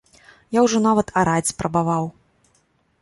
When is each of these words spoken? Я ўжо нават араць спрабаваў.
Я 0.57 0.63
ўжо 0.67 0.77
нават 0.87 1.13
араць 1.21 1.51
спрабаваў. 1.53 2.11